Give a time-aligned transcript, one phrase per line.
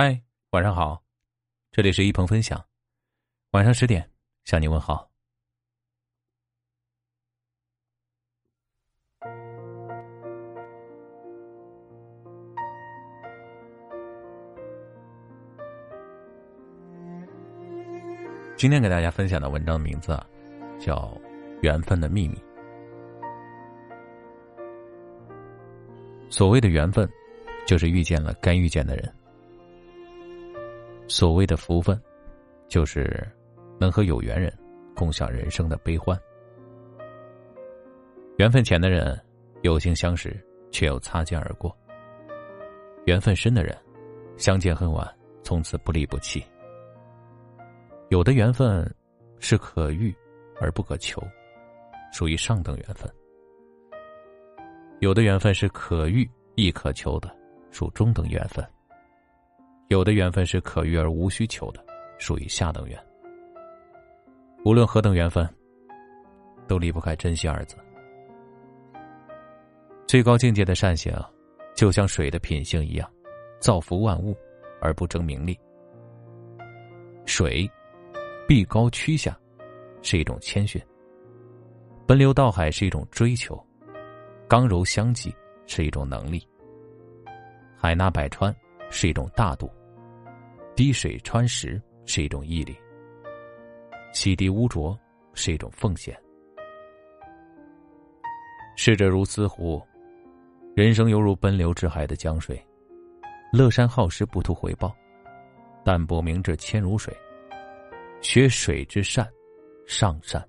[0.00, 1.02] 嗨，晚上好，
[1.72, 2.64] 这里是一鹏分享，
[3.50, 4.08] 晚上十点
[4.44, 5.10] 向你问好。
[18.56, 20.16] 今天给大家分享的文章名字，
[20.78, 20.94] 叫
[21.60, 22.36] 《缘分的秘密》。
[26.30, 27.10] 所谓的缘分，
[27.66, 29.12] 就是遇见了该遇见的人。
[31.08, 32.00] 所谓的福分，
[32.68, 33.26] 就是
[33.80, 34.52] 能和有缘人
[34.94, 36.16] 共享人生的悲欢。
[38.36, 39.18] 缘分浅的人，
[39.62, 40.38] 有幸相识，
[40.70, 41.74] 却又擦肩而过；
[43.06, 43.76] 缘分深的人，
[44.36, 45.08] 相见恨晚，
[45.42, 46.44] 从此不离不弃。
[48.10, 48.88] 有的缘分
[49.40, 50.14] 是可遇
[50.60, 51.22] 而不可求，
[52.12, 53.10] 属于上等缘分；
[55.00, 57.34] 有的缘分是可遇亦可求的，
[57.70, 58.64] 属中等缘分。
[59.88, 61.82] 有的缘分是可遇而无需求的，
[62.18, 62.98] 属于下等缘。
[64.62, 65.48] 无论何等缘分，
[66.66, 67.74] 都离不开珍惜二字。
[70.06, 71.10] 最高境界的善行，
[71.74, 73.10] 就像水的品性一样，
[73.60, 74.36] 造福万物
[74.78, 75.58] 而不争名利。
[77.24, 77.70] 水，
[78.46, 79.38] 碧高趋下，
[80.02, 80.78] 是一种谦逊；
[82.06, 83.54] 奔流到海是一种追求；
[84.46, 85.34] 刚柔相济
[85.66, 86.40] 是一种能力；
[87.74, 88.54] 海纳百川
[88.90, 89.70] 是一种大度。
[90.78, 92.78] 滴水穿石是一种毅力，
[94.12, 94.96] 洗涤污浊
[95.34, 96.16] 是一种奉献。
[98.76, 99.82] 逝者如斯湖，
[100.76, 102.64] 人生犹如奔流之海的江水，
[103.52, 104.94] 乐善好施不图回报，
[105.84, 107.12] 淡泊明志谦如水，
[108.20, 109.28] 学水之善，
[109.84, 110.40] 上善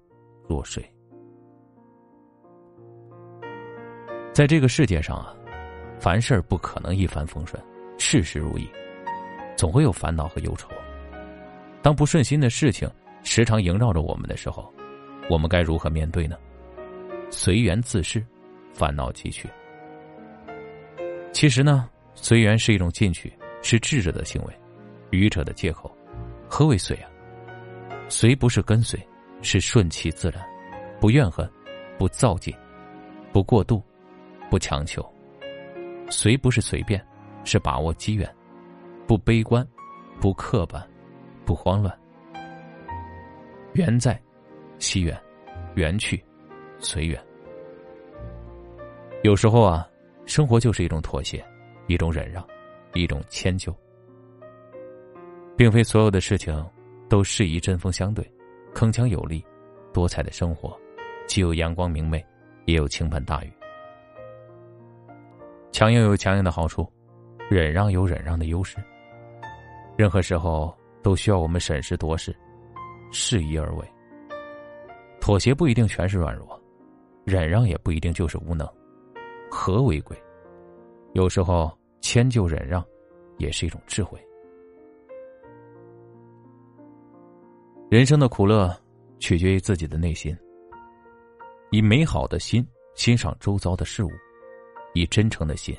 [0.48, 0.88] 若水。
[4.32, 5.36] 在这个世界上啊，
[6.00, 7.60] 凡事不可能一帆风顺，
[7.98, 8.70] 事事如意。
[9.60, 10.70] 总会有烦恼和忧愁。
[11.82, 12.90] 当不顺心的事情
[13.24, 14.74] 时常萦绕着我们的时候，
[15.30, 16.38] 我们该如何面对呢？
[17.30, 18.26] 随缘自适，
[18.72, 19.50] 烦恼即去。
[21.34, 24.60] 其实呢，随缘是一种进取，是智者的行为，
[25.12, 25.94] 愚者的借口。
[26.48, 27.10] 何为随啊？
[28.08, 28.98] 随不是跟随，
[29.42, 30.42] 是顺其自然，
[31.02, 31.46] 不怨恨，
[31.98, 32.56] 不造进，
[33.34, 33.84] 不过度，
[34.50, 35.06] 不强求。
[36.10, 37.06] 随不是随便，
[37.44, 38.34] 是把握机缘。
[39.10, 39.68] 不悲观，
[40.22, 40.88] 不刻板，
[41.44, 42.00] 不慌乱。
[43.74, 44.22] 缘在，
[44.78, 45.18] 惜缘；
[45.74, 46.24] 缘去，
[46.78, 47.20] 随缘。
[49.24, 49.90] 有时候啊，
[50.28, 51.44] 生活就是一种妥协，
[51.88, 52.48] 一种忍让，
[52.94, 53.76] 一种迁就。
[55.58, 56.64] 并非所有的事情
[57.10, 58.24] 都适宜针锋相对、
[58.76, 59.44] 铿锵有力。
[59.92, 60.80] 多彩的生活，
[61.26, 62.24] 既有阳光明媚，
[62.66, 63.52] 也有倾盆大雨。
[65.72, 66.88] 强硬有强硬的好处，
[67.50, 68.78] 忍让有忍让的优势。
[70.00, 70.74] 任何时候
[71.04, 72.34] 都需要我们审时度势，
[73.12, 73.86] 适宜而为。
[75.20, 76.58] 妥协不一定全是软弱，
[77.26, 78.66] 忍让也不一定就是无能。
[79.52, 80.18] 和为贵，
[81.12, 82.82] 有时候迁就忍让，
[83.40, 84.18] 也是一种智慧。
[87.90, 88.74] 人生的苦乐，
[89.20, 90.34] 取决于自己的内心。
[91.72, 94.12] 以美好的心欣赏周遭的事物，
[94.94, 95.76] 以真诚的心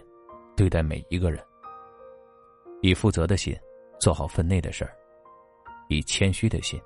[0.55, 1.43] 对待每一个人，
[2.83, 3.59] 以负责的心。
[4.01, 4.97] 做好分内的事儿，
[5.89, 6.81] 以谦虚的心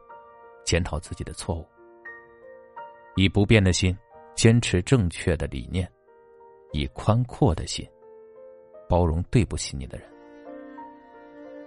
[0.65, 1.65] 检讨自己的错误，
[3.15, 3.97] 以不变的心
[4.35, 5.89] 坚持正确的理念，
[6.73, 7.89] 以宽阔的心
[8.89, 10.09] 包容对不起你的人，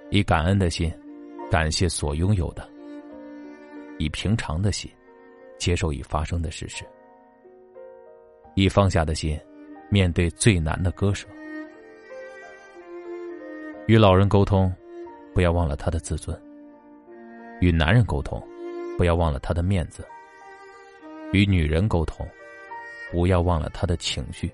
[0.09, 0.91] 以感恩的心
[1.49, 2.69] 感谢所拥有的，
[3.99, 4.91] 以平常的心
[5.57, 6.83] 接受已发生的事实，
[8.53, 9.39] 以放下的心
[9.89, 11.25] 面对最难的割舍，
[13.87, 14.69] 与老人沟通。
[15.37, 16.35] 不要忘了他的自尊。
[17.61, 18.41] 与男人沟通，
[18.97, 20.01] 不要忘了他的面子；
[21.31, 22.27] 与女人沟通，
[23.11, 24.49] 不要忘了他的情绪；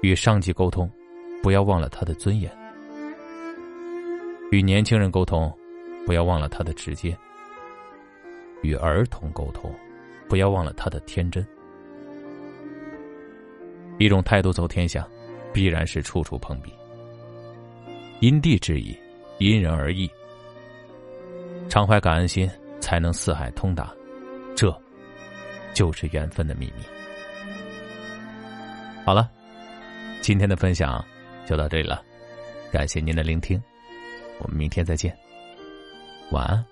[0.00, 0.90] 与上级沟通，
[1.42, 2.50] 不要忘了他的尊严；
[4.50, 5.54] 与年轻人沟通，
[6.06, 7.14] 不要忘了他的直接；
[8.62, 9.70] 与儿童沟通，
[10.30, 11.46] 不要忘了他的天真。
[13.98, 15.06] 一种态度走天下，
[15.52, 16.72] 必然是处处碰壁。
[18.20, 18.98] 因地制宜。
[19.40, 20.08] 因人而异，
[21.70, 22.48] 常怀感恩心，
[22.78, 23.90] 才能四海通达，
[24.54, 24.70] 这，
[25.72, 26.84] 就是缘分的秘密。
[29.02, 29.30] 好了，
[30.20, 31.02] 今天的分享
[31.46, 32.02] 就到这里了，
[32.70, 33.58] 感谢您的聆听，
[34.40, 35.16] 我们明天再见，
[36.32, 36.62] 晚安。